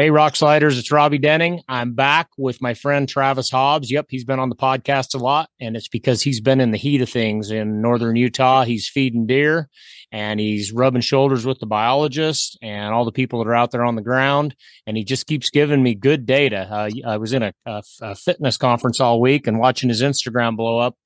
[0.00, 1.60] Hey, Rock Sliders, it's Robby Denning.
[1.68, 3.90] I'm back with my friend Travis Hobbs.
[3.90, 6.78] Yep, he's been on the podcast a lot, and it's because he's been in the
[6.78, 8.64] heat of things in northern Utah.
[8.64, 9.68] He's feeding deer
[10.10, 13.84] and he's rubbing shoulders with the biologists and all the people that are out there
[13.84, 14.56] on the ground.
[14.86, 16.66] And he just keeps giving me good data.
[16.70, 20.56] Uh, I was in a, a, a, fitness conference all week and watching his Instagram
[20.56, 20.96] blow up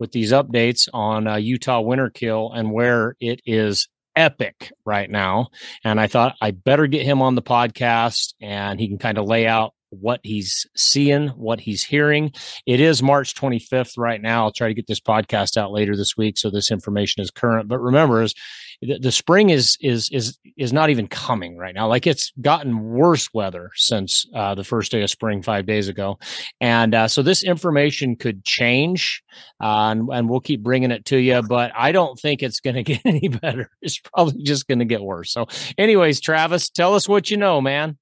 [0.00, 3.86] with these updates on uh, Utah winter kill and where it is
[4.16, 5.48] epic right now.
[5.84, 9.26] And I thought I better get him on the podcast and he can kind of
[9.26, 12.32] lay out what he's seeing, what he's hearing.
[12.64, 14.44] It is March 25th right now.
[14.44, 17.68] I'll try to get this podcast out later this week so this information is current.
[17.68, 18.34] But remember, is
[18.82, 21.86] the spring is is is is not even coming right now.
[21.86, 26.18] Like it's gotten worse weather since uh, the first day of spring five days ago,
[26.60, 29.22] and uh, so this information could change,
[29.60, 31.42] uh, and, and we'll keep bringing it to you.
[31.42, 33.70] But I don't think it's going to get any better.
[33.82, 35.32] It's probably just going to get worse.
[35.32, 37.98] So, anyways, Travis, tell us what you know, man.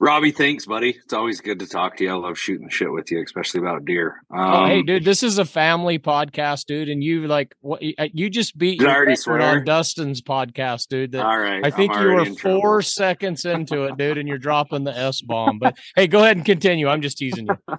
[0.00, 0.90] Robby, thanks, buddy.
[0.90, 2.10] It's always good to talk to you.
[2.10, 4.20] I love shooting shit with you, especially about deer.
[4.28, 7.80] Um, oh, hey, um, dude, this is a family podcast, dude, and you like what
[7.80, 11.12] you just beat you already swear on Dustin's podcast, dude.
[11.12, 12.82] That, All right, I think you were four trouble.
[12.82, 15.60] seconds into it, dude, and you're dropping the s bomb.
[15.60, 16.88] But hey, go ahead and continue.
[16.88, 17.56] I'm just teasing you.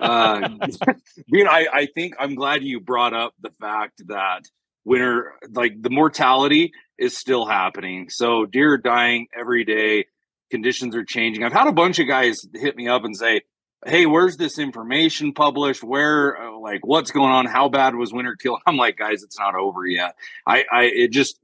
[0.00, 4.46] uh, I, I think I'm glad you brought up the fact that
[4.84, 8.10] winter, like the mortality, is still happening.
[8.10, 10.06] So deer are dying every day
[10.50, 11.44] conditions are changing.
[11.44, 13.42] I've had a bunch of guys hit me up and say,
[13.86, 15.82] "Hey, where's this information published?
[15.82, 17.46] Where, uh, like, what's going on?
[17.46, 20.16] How bad was winter kill?" I'm like, guys, it's not over yet.
[20.46, 21.38] I, I, it just,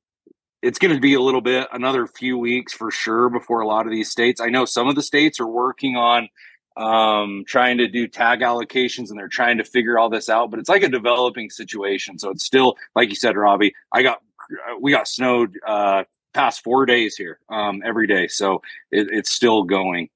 [0.62, 3.86] it's going to be a little bit, another few weeks for sure before a lot
[3.86, 4.40] of these states.
[4.40, 6.28] I know some of the states are working on
[6.76, 10.58] um trying to do tag allocations and they're trying to figure all this out but
[10.58, 14.20] it's like a developing situation so it's still like you said robby i got
[14.80, 16.02] we got snowed uh
[16.34, 18.28] past four days here um, every day.
[18.28, 20.10] So it, it's still going.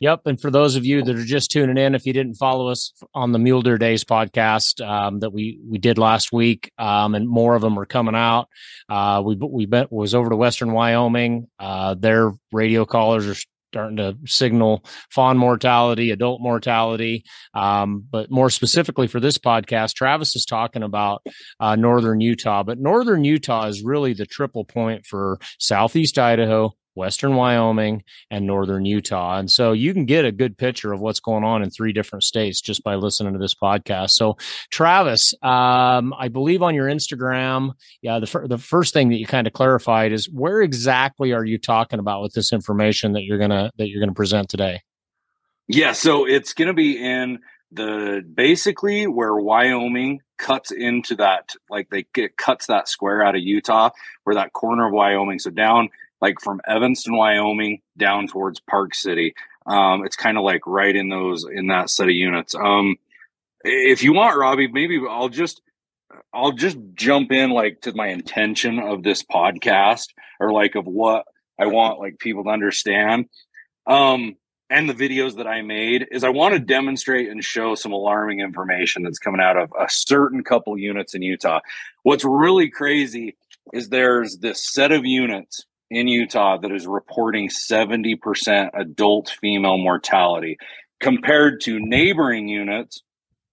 [0.00, 0.22] Yep.
[0.26, 2.92] And for those of you that are just tuning in, if you didn't follow us
[3.14, 7.56] on the Mule Days podcast um, that we we did last week, um, and more
[7.56, 8.48] of them are coming out.
[8.88, 11.48] Uh, we we was over to Western Wyoming.
[11.58, 13.34] Uh, their radio callers are
[13.72, 17.24] starting to signal fawn mortality, adult mortality.
[17.54, 21.22] Um, but more specifically for this podcast, Travis is talking about
[21.60, 22.62] uh, northern Utah.
[22.62, 28.84] But northern Utah is really the triple point for southeast Idaho, western Wyoming, and northern
[28.84, 29.38] Utah.
[29.38, 32.24] And so you can get a good picture of what's going on in three different
[32.24, 34.10] states just by listening to this podcast.
[34.10, 34.36] So,
[34.70, 37.72] Travis, um, I believe on your Instagram,
[38.02, 41.44] yeah, the, fir- the first thing that you kind of clarified is where exactly are
[41.44, 44.82] you talking about with this information that you're gonna that you're gonna present today?
[45.68, 47.38] Yeah, so it's gonna be in
[47.70, 53.42] the basically where Wyoming cuts into that, like they get cuts that square out of
[53.42, 53.90] Utah,
[54.24, 55.38] where that corner of Wyoming.
[55.38, 55.90] So down
[56.20, 59.34] like from Evanston, Wyoming, down towards Park City.
[59.66, 62.54] Um, it's kind of like right in those in that set of units.
[62.54, 62.96] Um,
[63.62, 65.60] if you want, Robby, maybe I'll just
[66.32, 70.08] I'll just jump in like to my intention of this podcast
[70.40, 71.26] or like of what
[71.58, 73.26] I want like people to understand.
[73.86, 74.36] Um,
[74.70, 78.40] and the videos that I made is I want to demonstrate and show some alarming
[78.40, 81.60] information that's coming out of a certain couple units in Utah.
[82.02, 83.36] What's really crazy
[83.72, 90.58] is there's this set of units in Utah that is reporting 70% adult female mortality
[91.00, 93.02] compared to neighboring units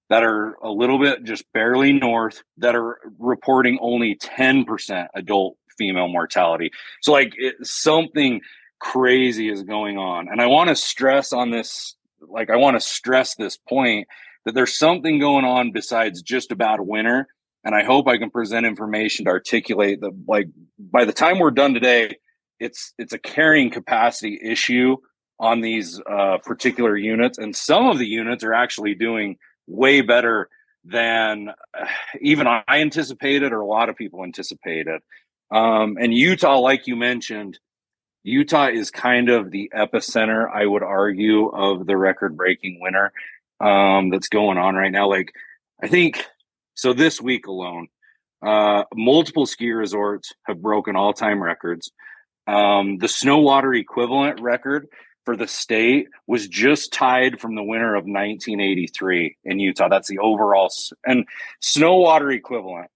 [0.10, 6.08] that are a little bit just barely north that are reporting only 10% adult female
[6.08, 6.72] mortality.
[7.02, 8.42] So, like, it, something
[8.80, 10.28] crazy is going on.
[10.30, 14.08] And I want to stress on this, like, I want to stress this point
[14.46, 17.28] that there's something going on besides just a bad winter.
[17.64, 20.48] And I hope I can present information to articulate that, like,
[20.78, 22.18] by the time we're done today,
[22.60, 24.98] it's it's a carrying capacity issue
[25.40, 30.50] on these uh, particular units, and some of the units are actually doing way better
[30.84, 31.50] than
[32.22, 35.02] even I anticipated or a lot of people anticipated.
[35.52, 37.60] Um, and Utah, like you mentioned,
[38.24, 43.12] Utah is kind of the epicenter, I would argue, of the record-breaking winter
[43.60, 45.08] um, that's going on right now.
[45.08, 45.32] Like,
[45.82, 46.26] I think
[46.74, 46.94] so.
[46.94, 47.88] This week alone,
[48.42, 51.92] uh, multiple ski resorts have broken all-time records.
[52.48, 54.88] Um, the snow water equivalent record
[55.26, 59.90] for the state was just tied from the winter of 1983 in Utah.
[59.90, 60.72] That's the overall
[61.06, 61.26] and
[61.60, 62.92] snow water equivalent.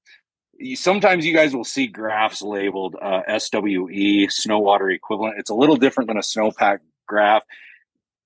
[0.76, 5.36] Sometimes you guys will see graphs labeled uh, SWE, snow water equivalent.
[5.40, 7.44] It's a little different than a snowpack graph.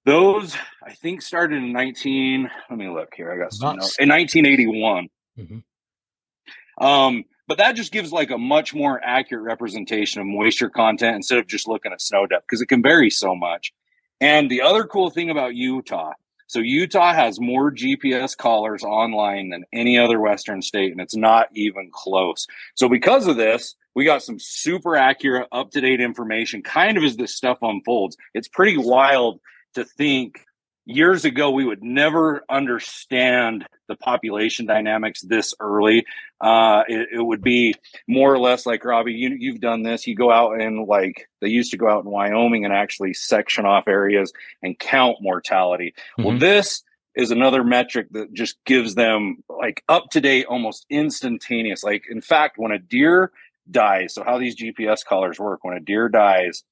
[0.06, 0.56] Those
[0.86, 2.50] I think started in 19.
[2.70, 3.32] Let me look here.
[3.32, 3.98] I got some notes.
[4.00, 5.08] in 1981.
[5.40, 6.86] Mm-hmm.
[6.86, 11.40] Um, but that just gives like a much more accurate representation of moisture content instead
[11.40, 13.74] of just looking at snow depth because it can vary so much.
[14.22, 16.14] And the other cool thing about Utah,
[16.48, 21.48] so Utah has more GPS collars online than any other Western state, and it's not
[21.54, 22.48] even close.
[22.76, 26.62] So because of this, we got some super accurate, up to date information.
[26.62, 29.40] Kind of as this stuff unfolds, it's pretty wild
[29.76, 30.46] to think
[30.86, 36.06] years ago we would never understand the population dynamics this early.
[36.42, 37.74] Uh, it, it, would be
[38.08, 40.06] more or less like robby you, you've done this.
[40.06, 43.66] You go out and like they used to go out in wyoming and actually section
[43.66, 45.94] off areas and count mortality.
[46.18, 46.24] Mm-hmm.
[46.24, 46.84] well this
[47.16, 51.84] is another metric that just gives them like up to date almost instantaneous.
[51.84, 53.32] Like in fact when a deer
[53.70, 56.64] dies so how these gps collars work when a deer dies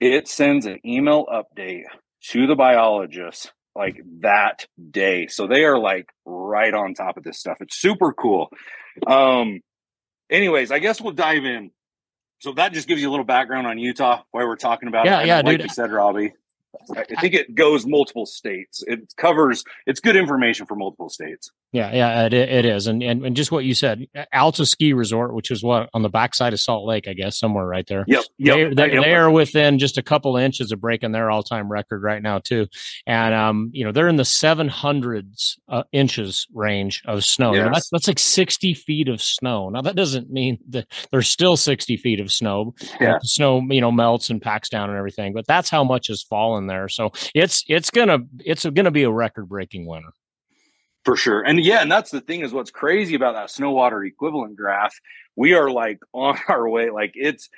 [0.00, 1.84] it sends an email update
[2.30, 5.28] to the biologists like that day.
[5.28, 7.58] So they are like right on top of this stuff.
[7.60, 8.48] It's super cool.
[9.06, 9.60] Um
[10.30, 11.70] anyways, I guess we'll dive in.
[12.40, 15.20] So that just gives you a little background on Utah, why we're talking about yeah,
[15.20, 15.26] it.
[15.26, 15.62] Yeah, like dude.
[15.62, 16.34] you said, Robby.
[16.96, 18.82] I think it goes multiple states.
[18.86, 19.64] It covers.
[19.86, 21.50] It's good information for multiple states.
[21.70, 25.34] Yeah, yeah, it, it is, and, and and just what you said, Alta Ski Resort,
[25.34, 28.06] which is what on the backside of Salt Lake, I guess, somewhere right there.
[28.08, 28.56] Yep, yep.
[28.56, 29.04] They, they, yep.
[29.04, 32.38] they are within just a couple inches of breaking their all time record right now
[32.38, 32.68] too,
[33.06, 37.52] and um, you know they're in the seven hundreds uh, inches range of snow.
[37.52, 37.68] Yes.
[37.70, 39.68] that's that's like sixty feet of snow.
[39.68, 42.74] Now that doesn't mean that there's still sixty feet of snow.
[42.98, 46.22] Yeah, snow you know melts and packs down and everything, but that's how much has
[46.22, 46.88] fallen there.
[46.88, 50.12] So it's it's gonna it's gonna be a record breaking winter
[51.08, 51.40] for sure.
[51.40, 54.94] And yeah, and that's the thing is what's crazy about that snow water equivalent graph.
[55.36, 56.90] We are like on our way.
[56.90, 57.48] Like it's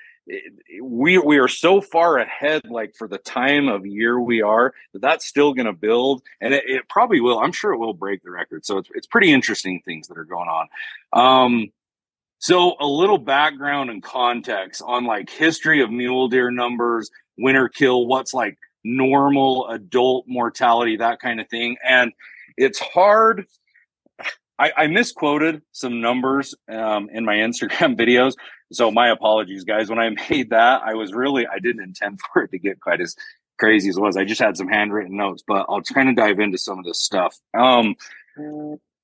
[0.81, 2.63] we we are so far ahead.
[2.71, 6.55] Like for the time of year we are, that that's still going to build, and
[6.55, 7.41] it, it, probably will.
[7.41, 8.65] I'm sure it will break the record.
[8.65, 10.69] So it's it's pretty interesting things that are going on.
[11.13, 11.69] Um,
[12.39, 18.07] so a little background and context on like history of mule deer numbers, winter kill,
[18.07, 22.13] what's like normal adult mortality, that kind of thing, and
[22.57, 23.47] it's hard.
[24.59, 28.35] I, I misquoted some numbers um, in my Instagram videos,
[28.73, 29.89] so my apologies, guys.
[29.89, 33.01] When I made that, I was really I didn't intend for it to get quite
[33.01, 33.17] as
[33.59, 34.17] crazy as it was.
[34.17, 37.03] I just had some handwritten notes, but I'll kind of dive into some of this
[37.03, 37.37] stuff.
[37.57, 37.95] Um,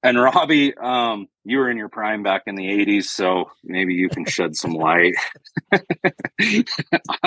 [0.06, 4.08] and Robby, um, you were in your prime back in the 80s, so maybe you
[4.08, 5.14] can shed some light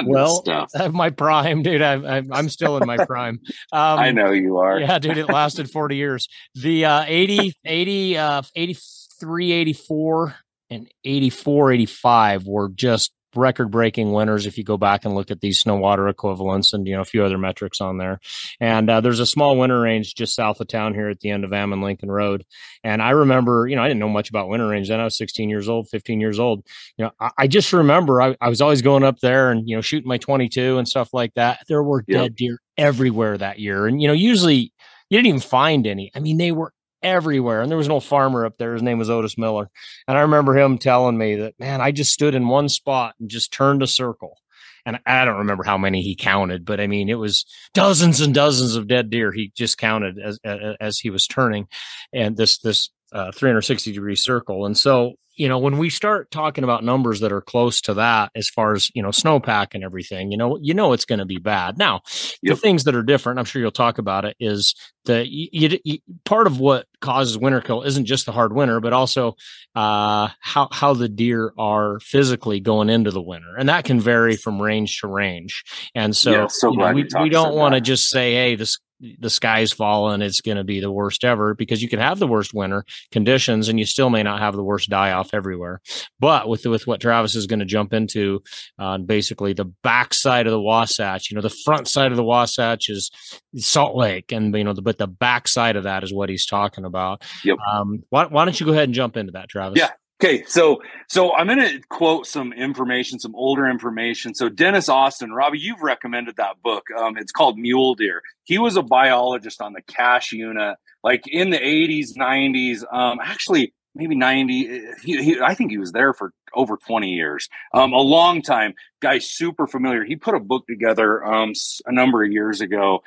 [0.06, 0.72] well, stuff.
[0.94, 1.82] my prime, dude.
[1.82, 3.40] I'm I'm still in my prime.
[3.74, 4.80] Um, I know you are.
[4.80, 5.18] Yeah, dude.
[5.18, 6.30] It lasted 40 years.
[6.56, 10.36] The uh, 80, 80, uh, 83, 84,
[10.70, 15.42] and 84, 85 were just record breaking winners if you go back and look at
[15.42, 18.20] these snow water equivalents and you know a few other metrics on there.
[18.60, 21.44] And uh, there's a small winter range just south of town here at the end
[21.44, 22.46] of ammon lincoln road.
[22.84, 25.00] And i remember you know i didn't know much about winter range then.
[25.00, 26.66] I was 16 years old 15 years old.
[26.98, 29.76] You know i, I just remember I, I, was always going up there and you
[29.76, 31.64] know shooting my 22 and stuff like that.
[31.68, 32.22] There were yep.
[32.22, 33.88] dead deer everywhere that year.
[33.88, 34.74] And you know usually
[35.10, 36.12] you didn't even find any.
[36.16, 37.62] I mean they were everywhere.
[37.62, 38.74] And there was an old farmer up there.
[38.74, 39.70] His name was Otis Miller.
[40.08, 43.30] And I remember him telling me that, man, I just stood in one spot and
[43.30, 44.38] just turned a circle.
[44.86, 48.34] And I don't remember how many he counted, but I mean, it was dozens and
[48.34, 50.40] dozens of dead deer he just counted as,
[50.80, 51.68] as he was turning
[52.14, 54.66] and this, this, uh, 360 degree circle.
[54.66, 58.30] And so you know, when we start talking about numbers that are close to that,
[58.36, 61.26] as far as you know, snowpack and everything, you know, you know it's going to
[61.26, 61.78] be bad.
[61.78, 62.02] Now,
[62.44, 62.56] yep.
[62.56, 64.76] the things that are different, I'm sure you'll talk about it, is
[65.06, 68.92] the you, you, part of what causes winter kill isn't just the hard winter, but
[68.92, 69.38] also
[69.76, 74.36] uh, how how the deer are physically going into the winter, and that can vary
[74.36, 75.64] from range to range.
[75.96, 78.78] And so, yeah, so you know, we, we don't want to just say, hey, this
[79.20, 82.28] the sky's falling, it's going to be the worst ever because you can have the
[82.28, 85.82] worst winter conditions and you still may not have the worst die off everywhere.
[86.20, 88.42] But with with what Travis is going to jump into,
[88.78, 92.24] uh, basically the back side of the Wasatch, you know, the front side of the
[92.24, 93.12] Wasatch is
[93.56, 96.46] Salt Lake, and you know, the, but the back side of that is what he's
[96.46, 97.24] talking about.
[97.44, 97.58] Yep.
[97.72, 99.80] Um, why, why don't you go ahead and jump into that, Travis?
[99.80, 99.90] Yeah.
[100.22, 104.34] Okay, so so I'm going to quote some information, some older information.
[104.34, 106.88] So Dennis Austin, Robby, you've recommended that book.
[106.98, 108.22] Um, it's called Mule Deer.
[108.44, 112.84] He was a biologist on the Cache unit, like in the 80s, 90s.
[112.94, 114.82] Um, actually, maybe 90.
[115.02, 117.48] He, he, I think he was there for over 20 years.
[117.74, 118.74] Um, a long time.
[119.02, 120.04] Guy, super familiar.
[120.04, 121.54] He put a book together um,
[121.86, 123.04] a number of years ago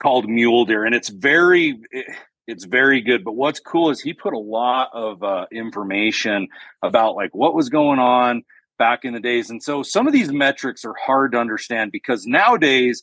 [0.00, 1.80] called Mule Deer, and it's very.
[1.90, 2.06] It,
[2.46, 3.24] it's very good.
[3.24, 6.48] But what's cool is he put a lot of uh, information
[6.82, 8.44] about like what was going on
[8.78, 9.50] back in the days.
[9.50, 13.02] And so some of these metrics are hard to understand because nowadays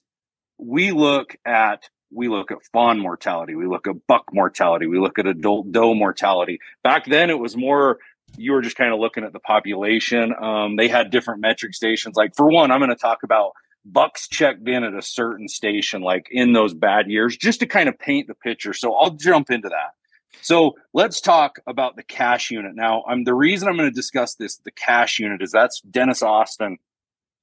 [0.58, 5.18] we look at we look at fawn mortality, we look at buck mortality, we look
[5.18, 6.60] at adult doe mortality.
[6.84, 7.98] Back then it was more
[8.38, 10.34] you were just kind of looking at the population.
[10.40, 12.16] Um, they had different metric stations.
[12.16, 13.54] Like for one, I'm going to talk about
[13.86, 17.90] bucks checked in at a certain station, like in those bad years, just to kind
[17.90, 18.74] of paint the picture.
[18.74, 19.94] So I'll jump into that.
[20.42, 22.76] So let's talk about the Cache unit.
[22.76, 26.24] Now, I'm the reason I'm going to discuss this, the Cache unit, is that's Dennis
[26.24, 26.78] Austin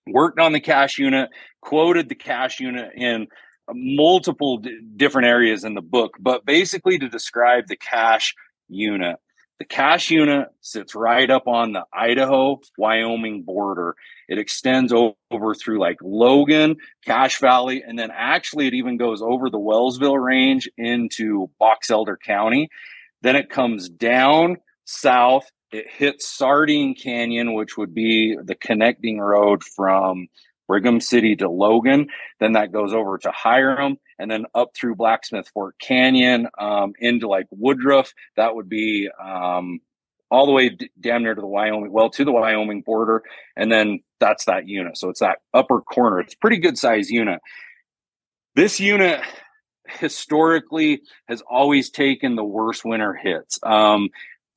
[0.06, 1.30] worked on the Cache unit,
[1.60, 3.28] quoted the Cache unit in
[3.72, 8.34] multiple d- different areas in the book, but basically to describe the Cache
[8.68, 9.16] unit.
[9.60, 13.94] The Cache unit sits right up on the Idaho Wyoming border.
[14.26, 19.50] It extends over through like Logan, Cache Valley, and then actually it even goes over
[19.50, 22.70] the Wellsville Range into Box Elder County.
[23.20, 25.44] Then it comes down south.
[25.72, 30.28] It hits Sardine Canyon, which would be the connecting road from
[30.68, 32.06] Brigham City to Logan.
[32.38, 37.28] Then that goes over to Hyrum and then up through Blacksmith Fork Canyon um, into
[37.28, 38.12] like Woodruff.
[38.36, 39.80] That would be um,
[40.30, 43.22] all the way d- damn near to the Wyoming, well, to the Wyoming border.
[43.56, 44.98] And then that's that unit.
[44.98, 46.20] So it's that upper corner.
[46.20, 47.40] It's a pretty good size unit.
[48.54, 49.20] This unit
[49.88, 53.58] historically has always taken the worst winter hits.
[53.62, 54.10] Um,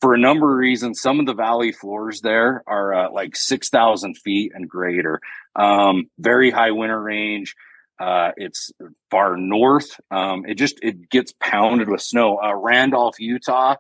[0.03, 1.00] for a number of reasons.
[1.00, 5.22] Some of the valley floors there are uh, like 6,000 feet and greater.
[5.55, 7.55] Um, very high winter range.
[8.00, 8.72] Uh, it's
[9.12, 10.00] far north.
[10.12, 12.40] Um, it just it gets pounded with snow.
[12.44, 13.76] Uh, Randolph, Utah,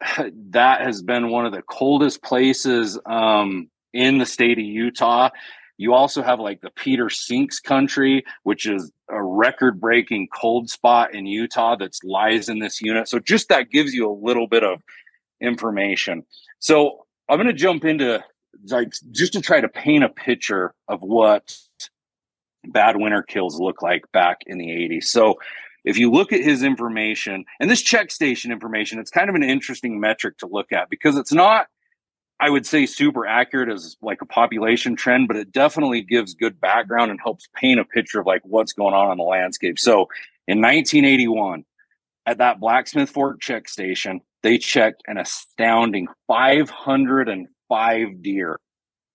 [0.50, 5.30] that has been one of the coldest places um, in the state of Utah.
[5.78, 11.14] You also have like the Peter Sinks country, which is a record breaking cold spot
[11.14, 13.08] in Utah that lies in this unit.
[13.08, 14.80] So just that gives you a little bit of
[15.40, 16.24] information.
[16.60, 18.22] So I'm going to jump into
[18.68, 21.56] like just to try to paint a picture of what
[22.64, 25.04] bad winter kills look like back in the 80s.
[25.04, 25.38] So
[25.84, 29.42] if you look at his information and this check station information, it's kind of an
[29.42, 31.66] interesting metric to look at because it's not,
[32.38, 36.60] I would say, super accurate as like a population trend, but it definitely gives good
[36.60, 39.78] background and helps paint a picture of like what's going on on the landscape.
[39.78, 40.08] So
[40.46, 41.64] in 1981,
[42.26, 48.60] at that Blacksmith Fork check station, they checked an astounding 505 deer.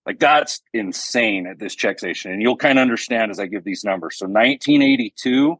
[0.08, 2.32] Like that's insane at this check station.
[2.32, 4.18] And you'll kind of understand as I give these numbers.
[4.18, 5.58] So 1982,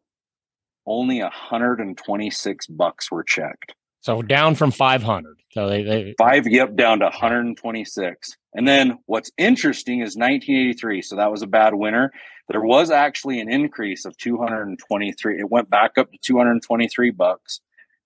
[0.86, 3.76] only 126 bucks were checked.
[4.00, 5.42] So down from 500.
[5.52, 8.38] So they, they five, yep, down to 126.
[8.54, 11.02] And then what's interesting is 1983.
[11.02, 12.14] So that was a bad winter.
[12.48, 15.40] There was actually an increase of 223.
[15.42, 17.60] It went back up to 223 bucks.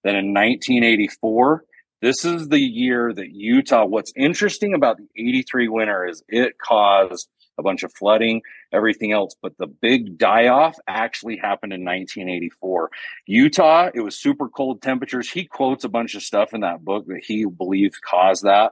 [0.04, 1.66] Then in 1984,
[2.02, 7.30] this is the year that Utah, what's interesting about the 83 winter is it caused
[7.58, 8.42] a bunch of flooding,
[8.74, 9.36] everything else.
[9.42, 12.90] But the big die off actually happened in 1984.
[13.28, 15.30] Utah, it was super cold temperatures.
[15.30, 18.72] He quotes a bunch of stuff in that book that he believes caused that.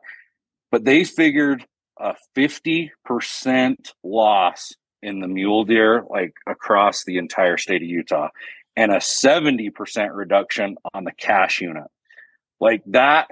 [0.72, 1.66] But they figured
[2.00, 2.90] a 50%
[4.04, 8.30] loss in the mule deer, like across the entire state of Utah
[8.76, 9.72] and a 70%
[10.14, 11.84] reduction on the Cache unit.
[12.60, 13.30] Like that,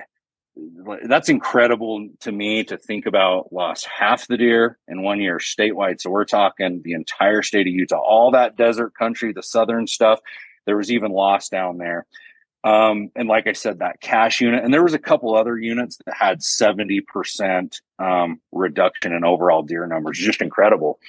[1.08, 6.02] that's incredible to me to think about lost half the deer in one year statewide.
[6.02, 10.20] So we're talking the entire state of Utah, all that desert country, the southern stuff.
[10.66, 12.06] There was even lost down there.
[12.64, 15.98] Um, and like I said, that Cache unit, and there was a couple other units
[16.06, 20.18] that had 70% um, reduction in overall deer numbers.
[20.18, 21.00] Just incredible.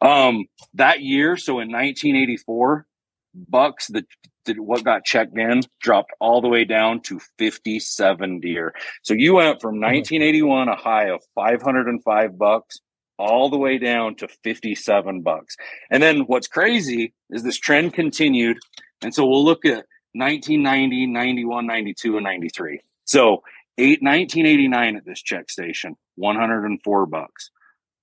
[0.00, 2.86] Um, that year, so in 1984,
[3.34, 4.06] bucks that
[4.44, 8.74] did what got checked in dropped all the way down to 57 deer.
[9.02, 9.84] So you went from mm-hmm.
[9.84, 12.80] 1981 a high of 505 bucks
[13.18, 15.56] all the way down to 57 bucks.
[15.90, 18.58] And then what's crazy is this trend continued.
[19.02, 22.80] And so we'll look at 1990, 91, 92 and 93.
[23.04, 23.42] So
[23.78, 27.50] eight, 1989 at this check station, 104 bucks.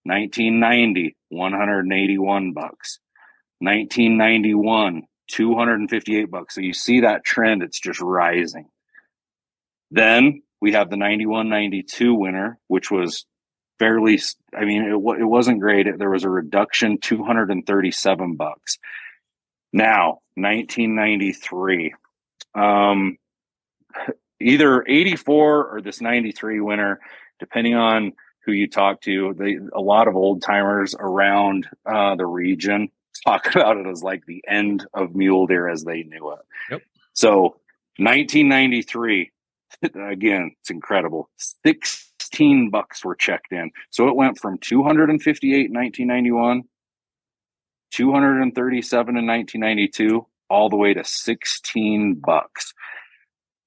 [0.03, 2.99] 1990, 181 bucks.
[3.59, 6.55] 1991, 258 bucks.
[6.55, 8.67] So you see that trend, it's just rising.
[9.91, 13.25] Then we have the 91 92 winner, which was
[13.79, 14.19] fairly,
[14.55, 15.87] I mean, it, it wasn't great.
[15.97, 18.77] There was a reduction, 237 bucks.
[19.73, 21.93] Now, 1993,
[22.53, 23.17] um,
[24.39, 26.99] either 84 or this 93 winner,
[27.39, 28.13] depending on
[28.45, 32.89] who you talk to, they, a lot of old timers around uh, the region
[33.25, 36.39] talk about it as like the end of mule deer as they knew it.
[36.69, 36.81] Yep.
[37.13, 37.55] So
[37.97, 39.31] 1993,
[39.83, 41.29] again, it's incredible.
[41.37, 43.71] 16 bucks were checked in.
[43.89, 46.63] So it went from 258 in 1991,
[47.91, 52.73] 237 in 1992, all the way to 16 bucks.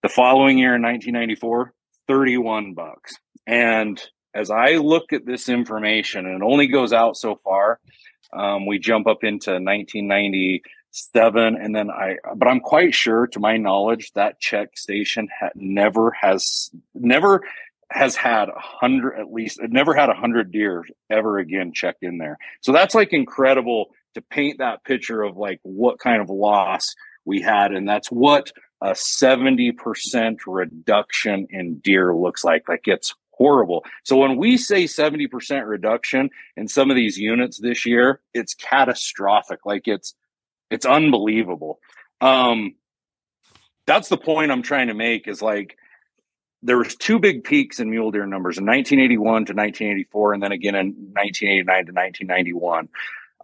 [0.03, 1.73] The following year in 1994,
[2.09, 3.15] 31 bucks.
[3.47, 4.01] And
[4.35, 7.79] as I look at this information, and it only goes out so far,
[8.33, 13.57] um, we jump up into 1997, and then I, but I'm quite sure, to my
[13.57, 17.43] knowledge, that check station had never has never
[17.91, 19.61] has had a hundred at least.
[19.61, 22.39] It never had a hundred deer ever again checked in there.
[22.61, 27.41] So that's like incredible to paint that picture of like what kind of loss we
[27.41, 32.69] had, and that's what a 70% reduction in deer looks like.
[32.69, 33.85] Like it's horrible.
[34.05, 39.61] So when we say 70% reduction in some of these units this year, it's catastrophic.
[39.65, 40.15] Like it's
[40.71, 41.81] it's unbelievable.
[42.21, 42.75] Um
[43.87, 45.77] that's the point I'm trying to make is like
[46.63, 50.53] there was two big peaks in mule deer numbers in 1981 to 1984 and then
[50.53, 52.89] again in 1989 to 1991.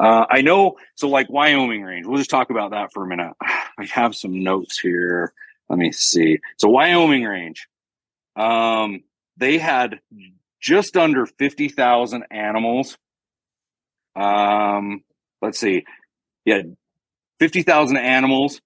[0.00, 3.34] Uh, I know, so like Wyoming range, we'll just talk about that for a minute.
[3.42, 5.34] I have some notes here.
[5.68, 6.38] Let me see.
[6.56, 7.68] So Wyoming range,
[8.34, 9.02] um,
[9.40, 9.98] they had
[10.60, 12.96] just under 50,000 animals.
[14.14, 15.02] Um,
[15.42, 15.84] let's see.
[16.44, 16.62] Yeah,
[17.40, 18.60] 50,000 animals.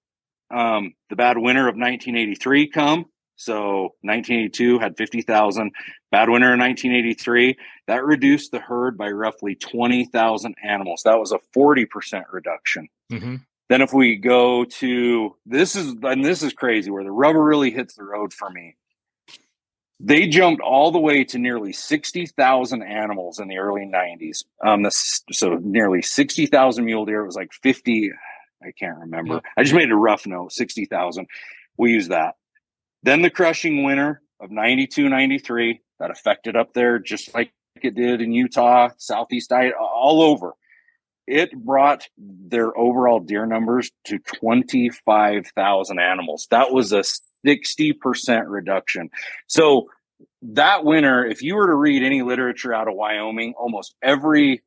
[0.53, 3.05] Um, the bad winter of 1983 come.
[3.37, 5.71] So 1982 had 50,000.
[6.11, 7.57] Bad winter in 1983.
[7.87, 11.01] That reduced the herd by roughly 20,000 animals.
[11.05, 12.87] That was a 40% reduction.
[13.11, 13.35] Mm-hmm.
[13.67, 17.71] Then if we go to this is and this is crazy where the rubber really
[17.71, 18.75] hits the road for me.
[19.99, 24.43] They jumped all the way to nearly 60,000 animals in the early 90s.
[24.65, 27.21] Um, this, so nearly 60,000 mule deer.
[27.21, 28.11] It was like 50,
[28.61, 29.41] I can't remember.
[29.57, 31.27] I just made a rough note, 60,000.
[31.77, 32.35] We use that.
[33.03, 38.21] Then the crushing winter of 92, 93, that affected up there just like it did
[38.21, 40.55] in Utah, Southeast, all over.
[41.27, 46.47] It brought their overall deer numbers to 25,000 animals.
[46.51, 47.03] That was a
[47.45, 49.09] 60% reduction.
[49.47, 49.89] So
[50.41, 54.61] that winter, if you were to read any literature out of Wyoming, almost every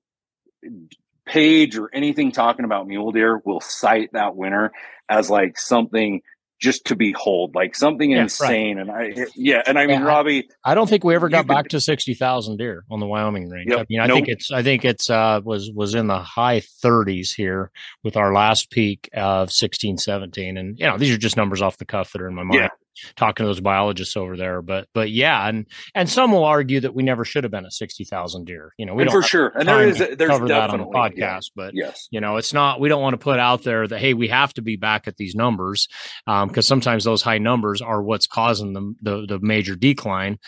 [1.25, 4.73] page or anything talking about mule deer will cite that winter
[5.09, 6.23] as like something
[6.59, 8.79] just to behold, like something yeah, insane.
[8.79, 9.17] Right.
[9.17, 11.47] And I, yeah, and I mean, yeah, Robby, I, I, don't think we ever got
[11.47, 13.71] back to sixty thousand deer on the Wyoming range.
[13.71, 14.17] Yep, I mean, I nope.
[14.17, 17.71] think it's, I think it's, uh, was was in the high thirties here
[18.03, 20.57] with our last peak of 16, 17.
[20.57, 22.61] and you know, these are just numbers off the cuff that are in my mind.
[22.61, 22.69] Yeah
[23.17, 24.63] talking to those biologists over there.
[24.63, 27.73] But but yeah, and and some will argue that we never should have been at
[27.73, 28.75] sixty thousand deer.
[28.79, 30.87] You know, we and don't for sure, and there is there's cover that on the
[30.87, 31.17] podcast.
[31.17, 31.41] Yeah.
[31.55, 32.81] But yes, you know, it's not.
[32.81, 35.17] We don't want to put out there that hey, we have to be back at
[35.17, 35.89] these numbers
[36.27, 40.39] because um, sometimes those high numbers are what's causing the the, the major decline.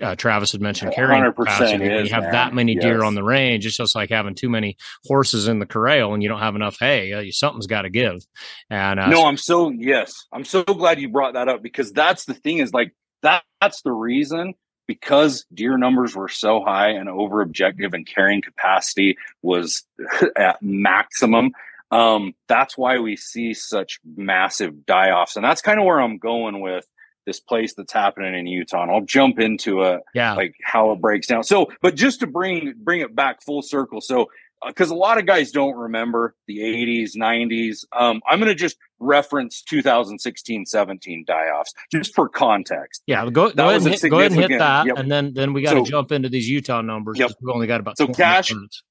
[0.00, 1.84] Uh, Travis had mentioned carrying capacity.
[1.84, 2.32] Is, you have man.
[2.32, 2.82] that many yes.
[2.82, 6.22] deer on the range, it's just like having too many horses in the corral, and
[6.22, 7.12] you don't have enough hay.
[7.12, 8.24] Uh, something's got to give.
[8.68, 12.24] And uh, no, I'm so yes, I'm so glad you brought that up because that's
[12.24, 14.54] the thing is like that, that's the reason
[14.86, 19.84] because deer numbers were so high and over objective and carrying capacity was
[20.36, 21.52] at maximum.
[21.90, 25.36] Um, that's why we see such massive die offs.
[25.36, 26.86] And that's kind of where I'm going with
[27.26, 28.82] this place that's happening in Utah.
[28.82, 31.44] And I'll jump into it, yeah, like how it breaks down.
[31.44, 34.00] So, but just to bring bring it back full circle.
[34.00, 34.30] So
[34.66, 38.54] because uh, a lot of guys don't remember the 80s 90s um, i'm going to
[38.54, 44.18] just reference 2016 17 die-offs just for context yeah go, go ahead, and hit, go
[44.18, 44.98] ahead and hit that yep.
[44.98, 47.30] and then then we got to so, jump into these utah numbers yep.
[47.40, 48.82] we've only got about so cash minutes.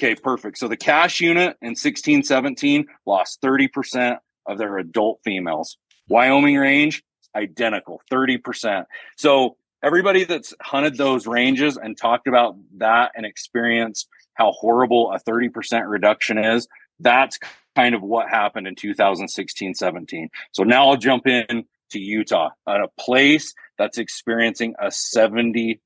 [0.00, 5.78] okay perfect so the Cache unit in 16 17 lost 30% of their adult females
[6.08, 7.02] wyoming range
[7.34, 8.84] identical 30%
[9.16, 15.18] so everybody that's hunted those ranges and talked about that and experienced how horrible a
[15.18, 16.68] 30% reduction is.
[17.00, 17.38] That's
[17.76, 20.30] kind of what happened in 2016 17.
[20.52, 25.78] So now I'll jump in to Utah, at a place that's experiencing a 70%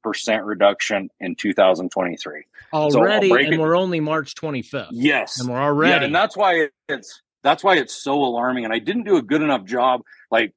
[0.45, 2.45] reduction in 2023.
[2.73, 3.61] Already, so and it.
[3.61, 4.89] we're only March 25th.
[4.91, 5.39] Yes.
[5.39, 5.93] And we're already.
[5.93, 8.65] Yeah, and that's why it's that's why it's so alarming.
[8.65, 10.55] And I didn't do a good enough job like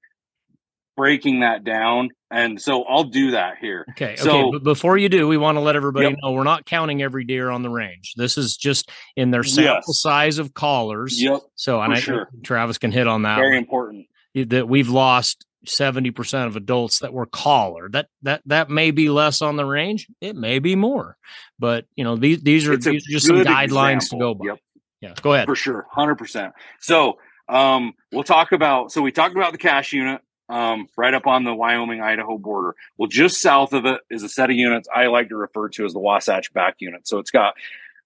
[0.96, 2.10] breaking that down.
[2.32, 3.86] And so I'll do that here.
[3.92, 4.16] Okay.
[4.16, 4.50] So, okay.
[4.54, 6.18] But before you do, we want to let everybody yep.
[6.22, 8.14] know we're not counting every deer on the range.
[8.18, 10.02] This is just in their sample yes.
[10.02, 11.22] size of callers.
[11.22, 11.42] Yep.
[11.56, 12.30] So, and I sure.
[12.44, 13.38] Travis can hit on that.
[13.38, 13.58] Very one.
[13.58, 14.08] important.
[14.36, 17.90] That we've lost 70% of adults that were collar.
[17.90, 20.08] That that that may be less on the range.
[20.20, 21.18] It may be more.
[21.58, 24.20] But, you know, these these are, these are just some guidelines example.
[24.20, 24.46] to go by.
[24.46, 24.60] Yep.
[25.02, 25.14] Yeah.
[25.22, 25.46] Go ahead.
[25.46, 25.86] For sure.
[25.96, 26.52] 100%.
[26.80, 31.28] So, um, we'll talk about so we talked about the Cache unit um, right up
[31.28, 32.76] on the Wyoming Idaho border.
[32.98, 35.86] Well, just south of it is a set of units I like to refer to
[35.86, 37.08] as the Wasatch Back unit.
[37.08, 37.56] So it's got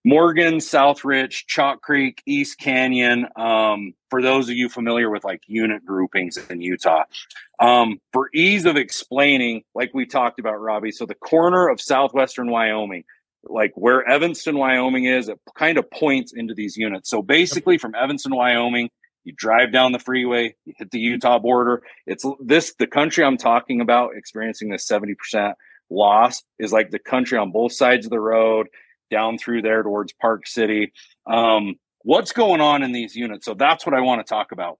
[0.05, 3.27] Morgan, South Rich, Chalk Creek, East Canyon.
[3.35, 7.03] Um, for those of you familiar with like unit groupings in Utah,
[7.59, 10.91] um, for ease of explaining, like we talked about, Robby.
[10.91, 13.03] So the corner of southwestern Wyoming,
[13.43, 17.09] like where Evanston, Wyoming is, it kind of points into these units.
[17.09, 18.89] So basically, from Evanston, Wyoming,
[19.23, 21.83] you drive down the freeway, you hit the Utah border.
[22.05, 25.53] It's this the country I'm talking about experiencing this 70%
[25.89, 28.67] loss is like the country on both sides of the road
[29.09, 30.93] down through there towards Park City.
[31.25, 33.45] Um, what's going on in these units?
[33.45, 34.77] So that's what I want to talk about.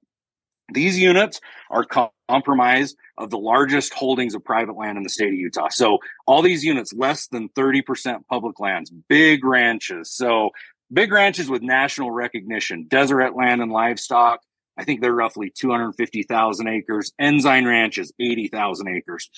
[0.72, 1.86] These units are
[2.30, 5.70] compromised of the largest holdings of private land in the state of Utah.
[5.70, 5.98] So
[6.28, 10.12] all these units, less than 30% public lands, big ranches.
[10.12, 10.52] So
[10.92, 14.42] big ranches with national recognition, Deseret Land and Livestock.
[14.78, 17.12] I think they're roughly 250,000 acres.
[17.20, 19.30] Ensign Ranches, 80,000 acres.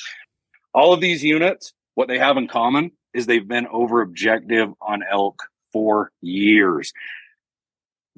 [0.74, 5.02] All of these units, what they have in common is they've been over objective on
[5.10, 6.94] elk for years.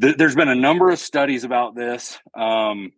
[0.02, 2.20] Th- there's been a number of studies about this.
[2.36, 2.92] Um,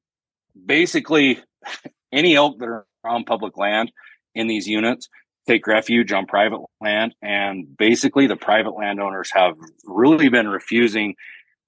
[0.66, 1.40] basically,
[2.12, 3.92] any elk that are on public land
[4.34, 5.08] in these units
[5.48, 7.16] take refuge on private land.
[7.22, 9.56] And basically, the private landowners have
[9.86, 11.16] really been refusing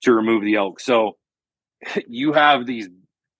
[0.01, 0.79] to remove the elk.
[0.79, 1.17] So
[2.07, 2.89] you have these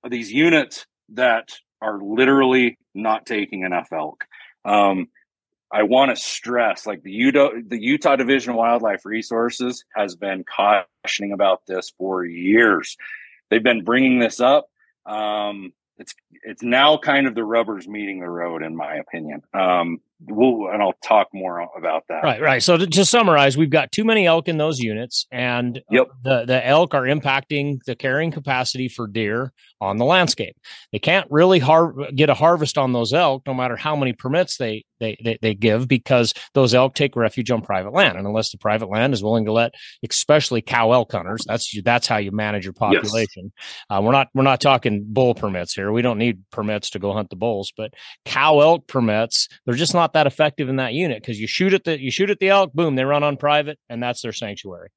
[0.08, 4.26] these units that are literally not taking enough elk.
[4.66, 5.08] Um,
[5.72, 10.46] I want to stress, like the Utah, the Utah Division of Wildlife Resources has been
[10.46, 12.96] cautioning about this for years.
[13.50, 14.70] They've been bringing this up.
[15.06, 19.42] Um, it's it's now kind of the rubber's meeting the road, in my opinion.
[19.54, 22.24] Um, we'll and I'll talk more about that.
[22.24, 22.64] Right, right.
[22.64, 26.08] So to, to, summarize, we've got too many elk in those units, and yep.
[26.24, 30.58] the the elk are impacting the carrying capacity for deer on the landscape.
[30.92, 34.58] They can't really har- get a harvest on those elk, no matter how many permits
[34.58, 38.52] they, they they they give, because those elk take refuge on private land, and unless
[38.52, 39.74] the private land is willing to let,
[40.10, 43.52] especially cow elk hunters, that's that's how you manage your population.
[43.58, 43.76] Yes.
[43.90, 45.92] Uh, we're not we're not talking bull permits here.
[45.92, 47.94] We don't need permits to go hunt the bulls, but
[48.26, 51.74] cow elk permits, they're just not not that effective in that unit because you shoot
[51.74, 54.32] at the you shoot at the elk, boom, they run on private, and that's their
[54.32, 54.90] sanctuary.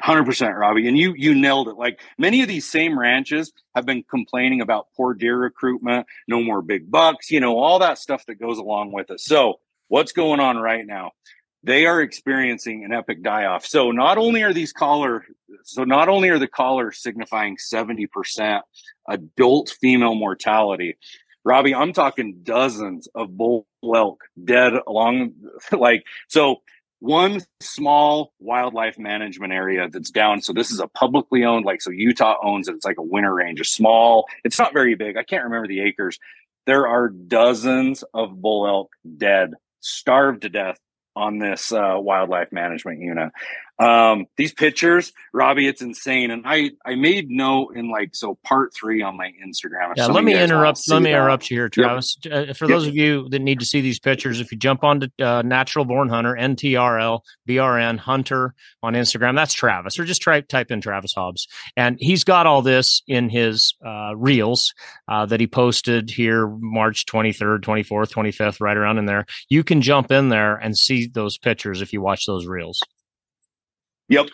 [0.00, 1.76] Hundred percent, Robby, and you you nailed it.
[1.76, 6.60] Like many of these same ranches have been complaining about poor deer recruitment, no more
[6.60, 9.20] big bucks, you know, all that stuff that goes along with it.
[9.20, 11.12] So, what's going on right now?
[11.62, 13.64] They are experiencing an epic die off.
[13.64, 15.24] So, not only are these collar,
[15.62, 18.64] so not only are the collars signifying seventy percent
[19.08, 20.96] adult female mortality,
[21.46, 25.32] Robby, I'm talking dozens of bull elk dead along
[25.72, 26.56] like so
[26.98, 30.40] one small wildlife management area that's down.
[30.40, 32.74] So this is a publicly owned, like so Utah owns it.
[32.74, 35.16] It's like a winter range, a small, it's not very big.
[35.16, 36.18] I can't remember the acres.
[36.66, 40.80] There are dozens of bull elk dead, starved to death
[41.14, 43.30] on this uh, wildlife management unit.
[43.78, 46.30] Um, these pictures, Robby, it's insane.
[46.30, 49.92] And I, I made note in like, so part three on my Instagram.
[49.96, 50.88] Yeah, let me interrupt.
[50.88, 51.16] Let me that.
[51.16, 52.16] interrupt you here, Travis.
[52.24, 52.32] Yep.
[52.32, 52.70] Uh, for yep.
[52.70, 55.84] those of you that need to see these pictures, if you jump onto uh, Natural
[55.84, 61.12] Born Hunter, NTRL, BRN Hunter on Instagram, that's Travis, or just try type in Travis
[61.14, 61.46] Hobbs.
[61.76, 64.72] And he's got all this in his uh, reels
[65.08, 69.26] uh, that he posted here March 23rd, 24th, 25th, right around in there.
[69.50, 72.80] You can jump in there and see those pictures if you watch those reels.
[74.08, 74.26] Yep.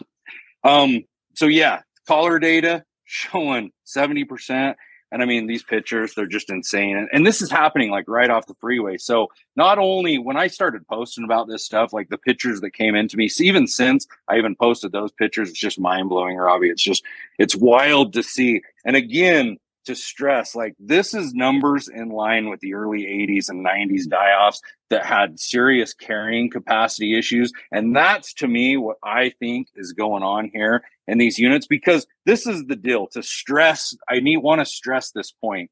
[0.64, 1.04] Um,
[1.34, 4.74] so yeah, caller data showing 70%.
[5.10, 6.96] And I mean, these pictures, they're just insane.
[6.96, 8.96] And, and, this is happening like right off the freeway.
[8.96, 12.94] So not only when I started posting about this stuff, like the pictures that came
[12.94, 16.70] into me, even since I even posted those pictures, it's just mind blowing, Robby.
[16.70, 17.04] It's just,
[17.38, 18.62] it's wild to see.
[18.86, 23.64] And again, to stress like this is numbers in line with the early 80s and
[23.64, 27.52] 90s die-offs that had serious carrying capacity issues.
[27.70, 32.06] And that's to me what i think is going on here in these units because
[32.26, 33.06] this is the deal.
[33.08, 35.70] To stress i need want to stress this point.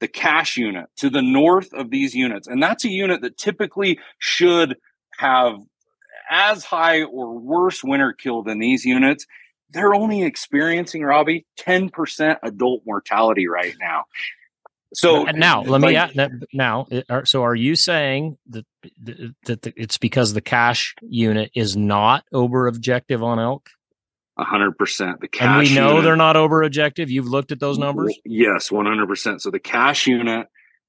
[0.00, 3.98] The Cache unit to the north of these units and that's a unit that typically
[4.18, 4.76] should
[5.18, 5.56] have
[6.30, 9.26] as high or worse winter kill than these units
[9.72, 14.04] they're only experiencing Robby 10% adult mortality right now.
[14.94, 16.86] So and now let me add, now.
[17.24, 18.66] So are you saying that
[19.44, 23.70] that it's because the Cache unit is not over objective on elk?
[24.38, 25.20] hundred percent.
[25.20, 27.10] The cache and we know unit, they're not over objective.
[27.10, 28.18] You've looked at those numbers.
[28.24, 29.42] Yes, one hundred percent.
[29.42, 30.46] So the Cache unit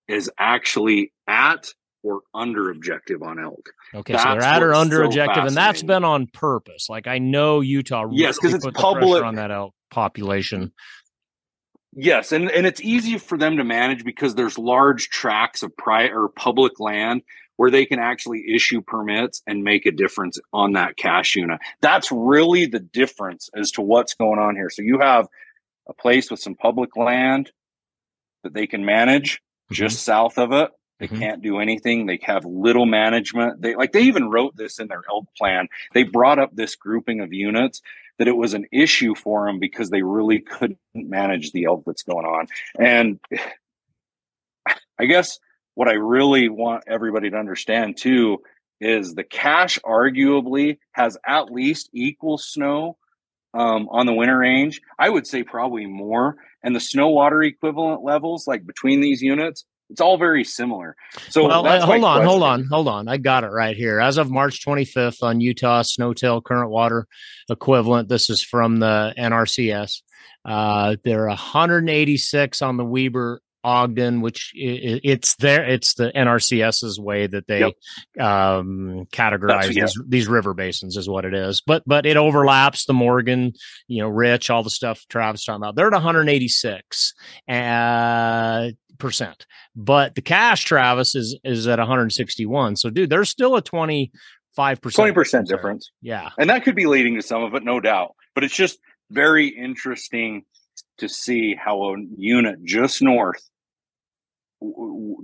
[0.08, 3.70] is actually at or under objective on elk.
[3.96, 6.90] Okay, that's so they're at or under so objective, and that's been on purpose.
[6.90, 10.74] Like I know Utah, yes, because it's public on that elk population.
[11.96, 16.14] Yes, and and it's easy for them to manage because there's large tracts of private
[16.14, 17.22] or public land
[17.56, 21.60] where they can actually issue permits and make a difference on that Cache unit.
[21.82, 24.72] That's really the difference as to what's going on here.
[24.72, 25.28] So you have
[25.88, 27.52] a place with some public land
[28.44, 29.76] that they can manage mm-hmm.
[29.76, 30.72] just south of it.
[31.04, 31.20] They mm-hmm.
[31.20, 32.06] can't do anything.
[32.06, 33.62] They have little management.
[33.62, 35.68] They like they even wrote this in their elk plan.
[35.94, 37.82] They brought up this grouping of units
[38.20, 42.04] that it was an issue for them because they really couldn't manage the elk that's
[42.04, 42.48] going on.
[42.80, 43.20] And
[44.98, 45.40] I guess
[45.76, 48.38] what I really want everybody to understand too
[48.80, 52.96] is the cache arguably has at least equal snow
[53.54, 54.80] um, on the winter range.
[54.98, 56.38] I would say probably more.
[56.64, 60.96] And the snow water equivalent levels, like between these units, it's all very similar.
[61.30, 62.28] So well, uh, hold on, question.
[62.28, 63.08] hold on, hold on.
[63.08, 64.00] I got it right here.
[64.00, 67.08] As of March 25th on Utah SNOTEL current water
[67.50, 70.02] equivalent, this is from the NRCS.
[70.46, 75.64] Uh, there are 186 on the Weber Ogden, which it's there.
[75.64, 77.74] It's the NRCS's way that they yep.
[78.20, 79.86] um, categorize yeah.
[79.86, 81.62] these, these, river basins, is what it is.
[81.66, 83.54] But but it overlaps the Morgan,
[83.88, 85.76] you know, Rich, all the stuff Travis talking about.
[85.76, 87.14] They're at 186
[87.48, 92.76] uh, percent, but the Cache, Travis is is at 161.
[92.76, 95.92] So, dude, there's still a 25 percent, 20 percent difference.
[96.02, 98.16] Yeah, and that could be leading to some of it, no doubt.
[98.36, 98.80] But it's just
[99.12, 100.44] very interesting
[100.98, 103.42] to see how a unit just north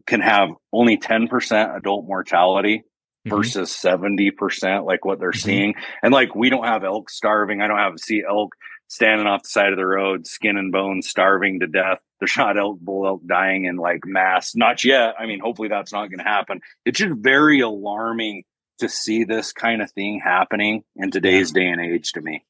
[0.05, 2.83] can have only 10% adult mortality
[3.27, 3.35] mm-hmm.
[3.35, 5.39] versus 70% like what they're mm-hmm.
[5.39, 8.53] seeing and like we don't have elk starving i don't have see elk
[8.89, 12.57] standing off the side of the road skin and bones starving to death there's not
[12.57, 14.55] elk bull elk dying in like mass.
[14.55, 15.15] Not yet.
[15.17, 16.61] I mean hopefully that's not going to happen.
[16.85, 18.43] It's just very alarming
[18.79, 22.45] to see this kind of thing happening in today's day and age to me.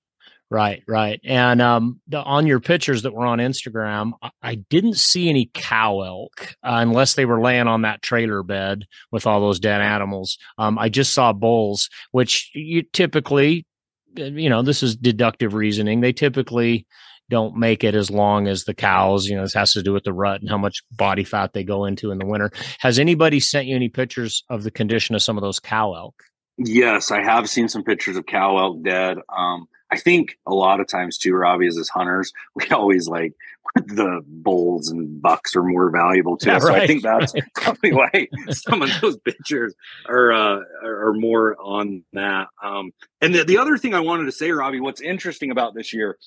[0.51, 1.19] Right, right.
[1.23, 5.51] And um, the, on your pictures that were on Instagram, I, I didn't see any
[5.53, 9.81] cow elk uh, unless they were laying on that trailer bed with all those dead
[9.81, 10.39] animals.
[10.57, 13.67] Um, I just saw bulls, which you typically,
[14.15, 16.01] you know, this is deductive reasoning.
[16.01, 16.85] They typically
[17.29, 19.27] don't make it as long as the cows.
[19.27, 21.63] You know, this has to do with the rut and how much body fat they
[21.63, 22.51] go into in the winter.
[22.79, 26.23] Has anybody sent you any pictures of the condition of some of those cow elk?
[26.57, 29.17] Yes, I have seen some pictures of cow elk dead.
[29.35, 33.33] Um, I think a lot of times too, Robby, as hunters, we always like
[33.75, 36.49] the bulls and bucks are more valuable too.
[36.49, 37.43] Yeah, so right, I think that's right.
[37.55, 39.73] probably why some of those pictures
[40.07, 42.47] are uh, are more on that.
[42.63, 45.93] Um, and the, the other thing I wanted to say, Robby, what's interesting about this
[45.93, 46.17] year,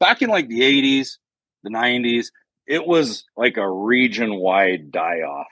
[0.00, 1.18] back in like the '80s,
[1.62, 2.26] the '90s,
[2.66, 5.46] it was like a region wide die off.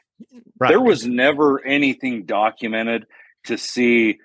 [0.58, 0.68] Right.
[0.68, 3.06] There was never anything documented
[3.44, 4.18] to see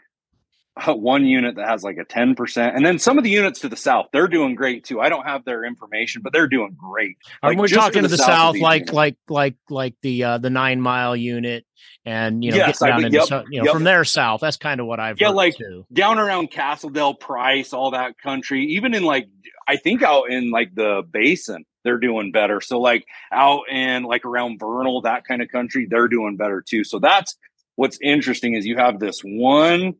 [0.87, 3.75] one unit that has like a 10% and then some of the units to the
[3.75, 7.57] south they're doing great too i don't have their information but they're doing great like,
[7.57, 8.93] we're talking to the, south, south like units.
[8.93, 11.65] like like like the uh the nine mile unit
[12.05, 13.73] and you know yes, down I, yep, you know yep.
[13.73, 15.85] from there south that's kind of what i've yeah like too.
[15.91, 19.27] down around Castledale price all that country even in like
[19.67, 24.25] i think out in like the basin they're doing better so like out in like
[24.25, 27.37] around vernal that kind of country they're doing better too so that's
[27.75, 29.93] what's interesting is you have this one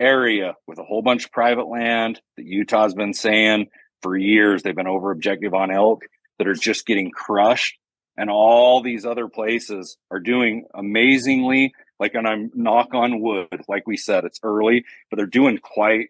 [0.00, 3.68] area with a whole bunch of private land that Utah's been saying
[4.02, 6.02] for years they've been over objective on elk
[6.38, 7.76] that are just getting crushed.
[8.16, 11.72] And all these other places are doing amazingly.
[11.98, 16.08] Like, and I'm knock on wood, like we said, it's early, but they're doing quite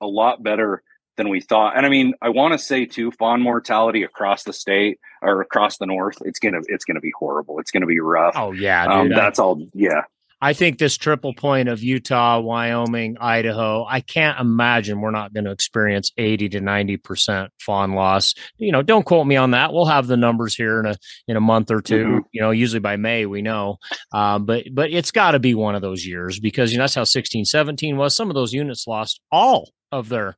[0.00, 0.82] a lot better
[1.18, 1.76] than we thought.
[1.76, 5.76] And I mean, I want to say too, fawn mortality across the state or across
[5.76, 7.58] the north, it's gonna it's gonna be horrible.
[7.58, 8.34] It's gonna be rough.
[8.36, 9.60] Oh yeah, um, that's all.
[9.74, 10.02] Yeah,
[10.40, 15.44] I think this triple point of Utah, Wyoming, Idaho, I can't imagine we're not going
[15.44, 18.34] to experience 80 to 90% fawn loss.
[18.56, 19.72] You know, don't quote me on that.
[19.72, 20.96] We'll have the numbers here in a,
[21.26, 22.18] in a month or 2 mm-hmm.
[22.32, 23.78] you know, usually by May, we know.
[24.12, 26.94] Um, but, but it's got to be one of those years because, you know, that's
[26.94, 28.14] how 16, 17 was.
[28.14, 30.36] Some of those units lost all of their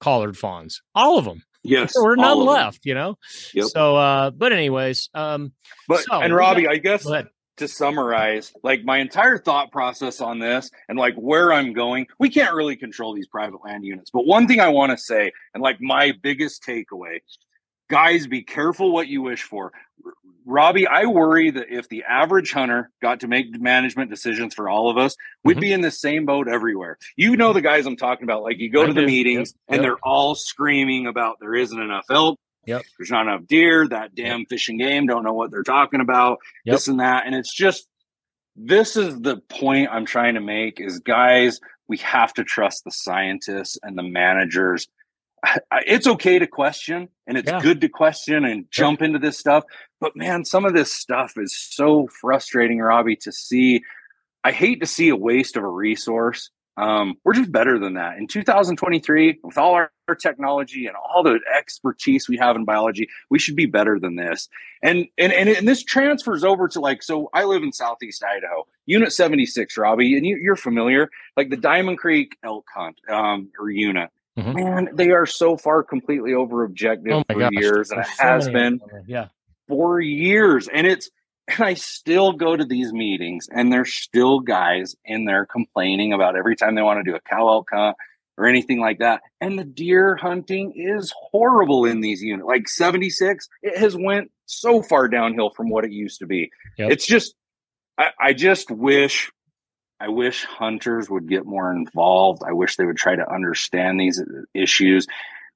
[0.00, 1.42] collared fawns, all of them.
[1.62, 3.18] Yes, there were none left, you know.
[3.52, 3.66] Yep.
[3.66, 5.52] So, uh, but anyways, um,
[5.88, 7.04] but so, and Robbie, I guess
[7.60, 12.30] to summarize like my entire thought process on this and like where I'm going, we
[12.30, 14.10] can't really control these private land units.
[14.10, 17.20] But one thing I want to say, and like my biggest takeaway,
[17.88, 19.72] guys, be careful what you wish for.
[20.46, 24.90] Robby, I worry that if the average hunter got to make management decisions for all
[24.90, 25.60] of us, we'd mm-hmm.
[25.60, 26.96] be in the same boat everywhere.
[27.14, 28.42] You know the guys I'm talking about.
[28.42, 29.56] Like you go I to the meetings yep.
[29.68, 29.82] and yep.
[29.82, 32.82] they're all screaming about there isn't enough elk, Yep.
[32.98, 33.88] There's not enough deer.
[33.88, 36.38] That damn Fish and Game don't know what they're talking about.
[36.64, 36.74] Yep.
[36.74, 37.26] This and that.
[37.26, 37.88] And it's just
[38.56, 42.90] this is the point I'm trying to make is guys, we have to trust the
[42.90, 44.88] scientists and the managers.
[45.72, 47.60] It's okay to question and it's yeah.
[47.60, 49.06] good to question and jump yep.
[49.06, 49.64] into this stuff.
[49.98, 53.82] But man, some of this stuff is so frustrating, Robby, to see
[54.42, 56.50] I hate to see a waste of a resource.
[56.76, 58.16] Um, we're just better than that.
[58.16, 63.08] In 2023, with all our, our, technology and all the expertise we have in biology,
[63.28, 64.48] we should be better than this.
[64.82, 67.28] And, and and and this transfers over to like so.
[67.34, 71.98] I live in Southeast Idaho, Unit 76, Robby, and you, are familiar, like the Diamond
[71.98, 74.10] Creek elk hunt um, or unit.
[74.38, 74.52] Mm-hmm.
[74.54, 77.50] Man, they are so far completely over objective oh for gosh.
[77.52, 79.26] years, and There's it so has been yeah
[79.68, 81.10] for years, and it's
[81.48, 86.36] and I still go to these meetings, and there's still guys in there complaining about
[86.36, 87.96] every time they want to do a cow elk hunt
[88.38, 89.20] or anything like that.
[89.40, 92.46] And the deer hunting is horrible in these units.
[92.46, 96.50] Like 76, it has went so far downhill from what it used to be.
[96.78, 96.92] Yep.
[96.92, 97.34] It's just,
[97.98, 99.30] I, I just wish
[100.00, 102.42] I wish hunters would get more involved.
[102.46, 104.24] I wish they would try to understand these uh,
[104.54, 105.06] issues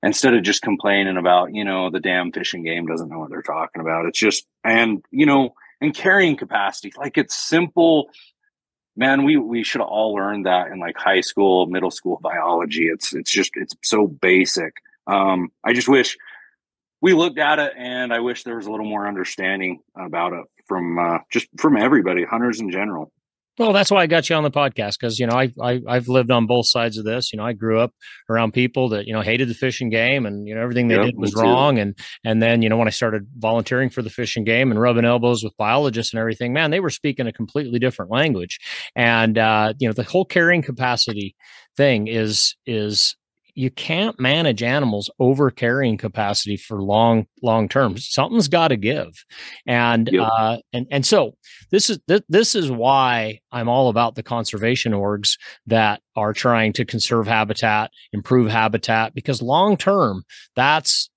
[0.02, 3.30] instead of just complaining about, you know, the damn Fish and Game doesn't know what
[3.30, 4.04] they're talking about.
[4.04, 6.92] It's just, and, you know, and carrying capacity.
[6.96, 8.08] Like it's simple.
[8.96, 12.86] Man, we we should all learn that in like high school, middle school biology.
[12.86, 14.74] It's it's just it's so basic.
[15.06, 16.16] Um, I just wish
[17.00, 20.44] we looked at it, and I wish there was a little more understanding about it
[20.66, 23.12] from uh, just from everybody, hunters in general.
[23.56, 26.08] Well, that's why I got you on the podcast because you know I, I I've
[26.08, 27.32] lived on both sides of this.
[27.32, 27.92] You know, I grew up
[28.28, 30.96] around people that you know hated the Fish and Game, and you know everything they
[30.96, 31.78] yep, did was wrong.
[31.78, 34.80] And and then you know when I started volunteering for the Fish and Game and
[34.80, 38.58] rubbing elbows with biologists and everything, man, they were speaking a completely different language.
[38.96, 41.36] And uh, you know the whole carrying capacity
[41.76, 43.14] thing is is
[43.54, 49.24] you can't manage animals over carrying capacity for long long term something's got to give
[49.66, 50.28] and yep.
[50.30, 51.36] uh and and so
[51.70, 56.72] this is th- this is why i'm all about the conservation orgs that are trying
[56.72, 61.10] to conserve habitat improve habitat because long term that's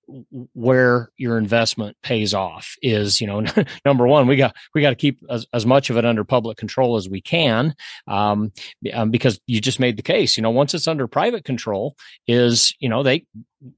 [0.54, 3.43] where your investment pays off is you know
[3.86, 6.58] number one we got we got to keep as, as much of it under public
[6.58, 7.76] control as we can
[8.08, 8.52] um,
[8.93, 11.95] um, because you just made the case you know once it's under private control
[12.26, 13.26] is you know they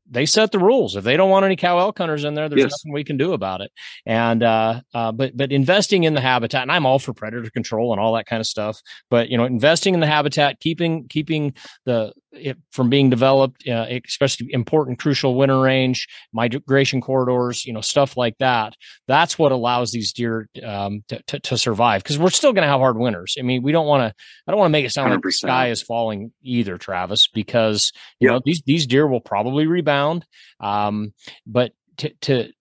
[0.10, 0.96] they set the rules.
[0.96, 2.72] If they don't want any cow elk hunters in there, there's yes.
[2.72, 3.72] nothing we can do about it.
[4.06, 7.92] And uh, uh, but but investing in the habitat, and I'm all for predator control
[7.92, 8.82] and all that kind of stuff.
[9.10, 11.54] But you know, investing in the habitat, keeping keeping
[11.86, 17.82] the it from being developed, uh, especially important crucial winter range, migration corridors, you know,
[17.82, 18.76] stuff like that.
[19.08, 22.70] That's what allows these deer um, to, to, to, survive because we're still going to
[22.70, 23.36] have hard winters.
[23.39, 24.24] I mean, we don't want to.
[24.48, 25.13] I don't want to make it sound 100%.
[25.13, 28.36] like the sky is falling either, Travis, because you yep.
[28.36, 30.25] know these these deer will probably rebound.
[30.60, 31.13] Um,
[31.45, 32.51] but to, to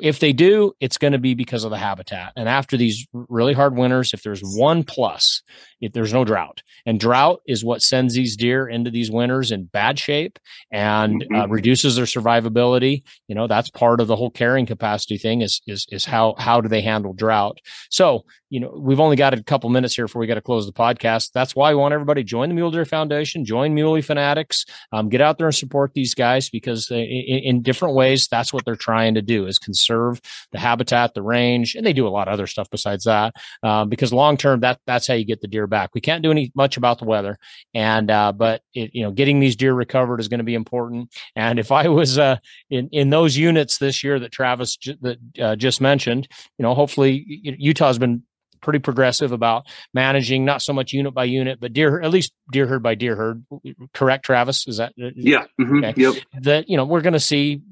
[0.00, 2.32] if they do, it's going to be because of the habitat.
[2.36, 5.42] And after these really hard winters, if there's one plus,
[5.80, 9.64] if there's no drought, and drought is what sends these deer into these winters in
[9.64, 10.38] bad shape
[10.70, 11.34] and uh, mm-hmm.
[11.34, 13.02] uh, reduces their survivability.
[13.26, 15.42] You know, that's part of the whole carrying capacity thing.
[15.42, 17.58] Is is is how how do they handle drought?
[17.90, 20.66] So you know, we've only got a couple minutes here before we got to close
[20.66, 21.32] the podcast.
[21.32, 25.20] That's why I want everybody join the Mule Deer Foundation, join Muley Fanatics, um, get
[25.20, 28.76] out there and support these guys because they, in, in different ways, that's what they're
[28.76, 30.20] trying to do is conserve
[30.52, 33.34] the habitat, the range, and they do a lot of other stuff besides that.
[33.64, 35.90] Um, because long term, that that's how you get the deer back.
[35.92, 37.38] We can't do any much about the weather,
[37.74, 41.12] and uh, but it, you know, getting these deer recovered is going to be important.
[41.34, 42.36] And if I was uh,
[42.70, 46.28] in in those units this year that Travis j- that uh, just mentioned,
[46.58, 47.24] you know, hopefully
[47.58, 48.22] Utah's been
[48.66, 52.66] pretty progressive about managing not so much unit by unit, but deer at least deer
[52.66, 53.46] herd by deer herd.
[53.94, 54.66] Correct, Travis?
[54.66, 55.44] Is that yeah?
[55.60, 55.84] Mm-hmm.
[55.84, 55.94] Okay.
[55.96, 56.14] Yep.
[56.42, 57.62] That you know we're going to see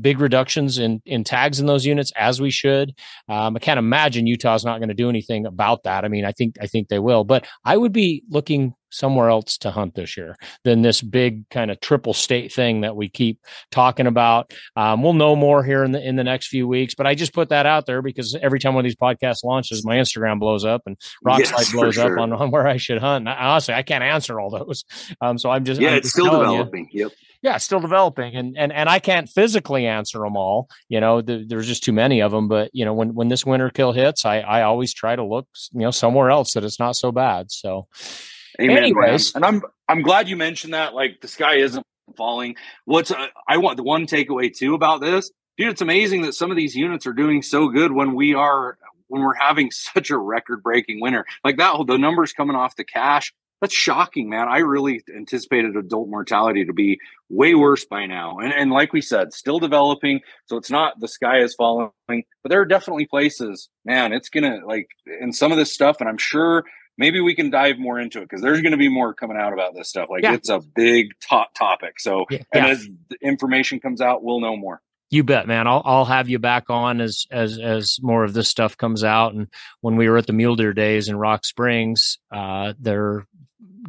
[0.00, 2.94] big reductions in in tags in those units as we should.
[3.28, 6.06] Um, I can't imagine Utah's not going to do anything about that.
[6.06, 9.58] I mean, I think I think they will, but I would be looking somewhere else
[9.58, 13.40] to hunt this year than this big kind of triple state thing that we keep
[13.70, 14.52] talking about.
[14.76, 17.32] Um, we'll know more here in the in the next few weeks, but I just
[17.32, 20.64] put that out there because every time one of these podcasts launches, my Instagram blows
[20.64, 22.12] up and Rokslide yes, blows sure.
[22.12, 23.28] up on, on where I should hunt.
[23.28, 24.84] I, honestly, I can't answer all those,
[25.20, 26.88] um, so I'm just yeah, I'm it's still developing.
[26.90, 27.12] You, yep
[27.44, 30.70] yeah, still developing, and and and I can't physically answer them all.
[30.88, 32.48] You know, the, there's just too many of them.
[32.48, 35.46] But you know, when when this winter kill hits, I I always try to look
[35.72, 37.52] you know somewhere else that it's not so bad.
[37.52, 37.86] So,
[38.60, 39.44] Amen, anyways, man.
[39.44, 40.94] and I'm I'm glad you mentioned that.
[40.94, 41.84] Like the sky isn't
[42.16, 42.56] falling.
[42.84, 45.70] What's uh, I want the one takeaway too about this, dude.
[45.70, 49.22] It's amazing that some of these units are doing so good when we are when
[49.22, 51.74] we're having such a record breaking winter like that.
[51.74, 53.32] Whole the numbers coming off the Cache.
[53.60, 54.48] That's shocking, man.
[54.48, 56.98] I really anticipated adult mortality to be
[57.30, 58.38] way worse by now.
[58.38, 60.20] And, and like we said, still developing.
[60.46, 64.44] So it's not the sky is falling, but there are definitely places, man, it's going
[64.44, 64.88] to like
[65.20, 65.96] in some of this stuff.
[66.00, 66.64] And I'm sure
[66.96, 69.52] maybe we can dive more into it because there's going to be more coming out
[69.52, 70.08] about this stuff.
[70.10, 70.34] Like yeah.
[70.34, 72.00] it's a big top topic.
[72.00, 72.38] So, yeah.
[72.52, 72.88] and as
[73.22, 74.80] information comes out, we'll know more.
[75.10, 75.68] You bet, man.
[75.68, 79.32] I'll I'll have you back on as as as more of this stuff comes out.
[79.34, 79.46] And
[79.80, 83.26] when we were at the mule deer days in Rock Springs, uh, their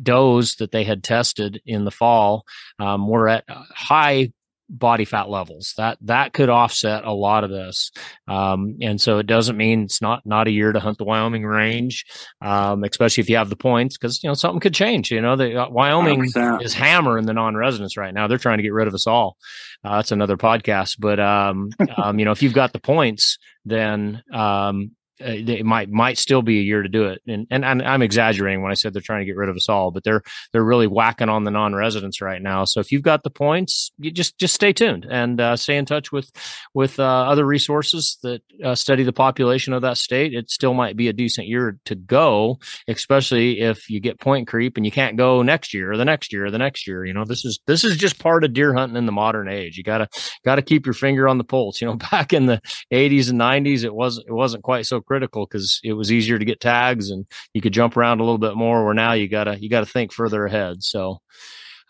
[0.02, 2.46] does that they had tested in the fall
[2.80, 4.34] um, were at high
[4.70, 5.74] body fat levels.
[5.78, 7.92] That that could offset a lot of this,
[8.28, 11.46] um, and so it doesn't mean it's not not a year to hunt the Wyoming
[11.46, 12.06] range,
[12.42, 15.12] um, especially if you have the points, because you know something could change.
[15.12, 16.64] You know, the uh, Wyoming 100%.
[16.64, 18.28] is hammering the non-residents right now.
[18.28, 19.38] They're trying to get rid of us all.
[19.84, 24.22] Uh, that's another podcast, but um, um, you know, if you've got the points, then
[24.34, 24.92] um,
[25.22, 27.22] uh, it might might still be a year to do it.
[27.28, 29.70] And, and and I'm exaggerating when I said they're trying to get rid of us
[29.70, 32.66] all, but they're they're really whacking on the non-residents right now.
[32.66, 35.86] So if you've got the points, you just just stay tuned and uh, stay in
[35.86, 36.32] touch with
[36.74, 40.34] with uh, other resources that uh, study the population of that state.
[40.34, 44.76] It still might be a decent year to go, especially if you get point creep
[44.76, 47.06] and you can't go next year or the next year or the next year.
[47.06, 49.78] You know, this is this is just part of deer hunting in the modern age.
[49.78, 50.10] You gotta
[50.44, 51.80] gotta keep your finger on the pulse.
[51.80, 52.62] You know, back in the
[52.92, 56.46] 80s and 90s, it was it wasn't quite so critical because it was easier to
[56.46, 58.86] get tags and you could jump around a little bit more.
[58.86, 60.84] Where now you gotta you gotta think further ahead.
[60.84, 61.22] So,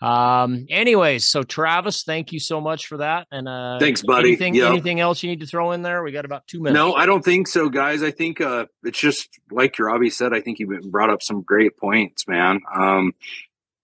[0.01, 3.27] um, anyways, so Travis, thank you so much for that.
[3.31, 4.29] And uh, thanks, buddy.
[4.29, 4.69] Anything, yep.
[4.69, 6.03] anything else you need to throw in there?
[6.03, 6.75] We got about two minutes.
[6.75, 8.03] No, I don't think so, guys.
[8.03, 10.33] I think uh, it's just like your Robby said.
[10.33, 12.59] I think you brought up some great points, man.
[12.73, 13.13] Um,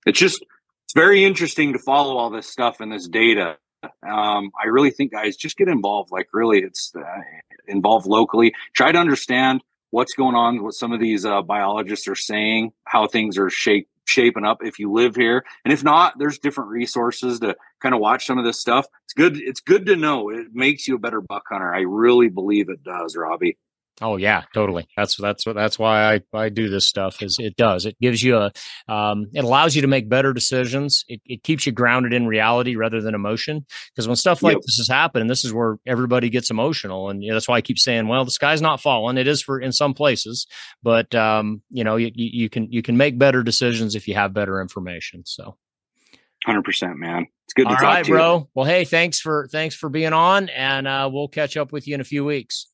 [0.05, 0.43] it's just
[0.85, 5.11] it's very interesting to follow all this stuff and this data um, I really think
[5.11, 6.11] guys just get involved.
[6.11, 7.01] Like really, it's uh,
[7.67, 8.53] involved locally.
[8.73, 9.61] Try to understand
[9.91, 14.45] what's going on, what some of these uh, biologists are saying, how things are shaping
[14.45, 18.25] up if you live here, and if not, there's different resources to kind of watch
[18.25, 18.85] some of this stuff.
[19.05, 19.37] It's good.
[19.37, 20.29] It's good to know.
[20.29, 21.73] It makes you a better buck hunter.
[21.73, 23.57] I really believe it does, Robby.
[24.01, 24.87] Oh yeah, totally.
[24.97, 27.21] That's that's what that's why I, I do this stuff.
[27.21, 28.51] Is it does it gives you a
[28.87, 31.05] um, it allows you to make better decisions.
[31.07, 33.63] It, it keeps you grounded in reality rather than emotion.
[33.93, 34.63] Because when stuff like yep.
[34.63, 37.61] this is happening, this is where everybody gets emotional, and you know, that's why I
[37.61, 39.17] keep saying, well, the sky's not falling.
[39.17, 40.47] It is for in some places,
[40.81, 44.33] but um, you know, you, you can you can make better decisions if you have
[44.33, 45.23] better information.
[45.27, 45.57] So,
[46.43, 47.27] hundred percent, man.
[47.45, 48.37] It's good All to right, talk to bro.
[48.37, 48.47] You.
[48.55, 51.93] Well, hey, thanks for thanks for being on, and uh, we'll catch up with you
[51.93, 52.65] in a few weeks.